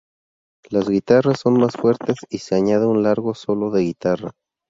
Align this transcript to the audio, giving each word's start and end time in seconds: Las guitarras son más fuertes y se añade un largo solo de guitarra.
Las 0.71 0.89
guitarras 0.89 1.41
son 1.41 1.59
más 1.59 1.73
fuertes 1.73 2.15
y 2.27 2.39
se 2.39 2.55
añade 2.55 2.87
un 2.87 3.03
largo 3.03 3.35
solo 3.35 3.69
de 3.69 3.83
guitarra. 3.83 4.31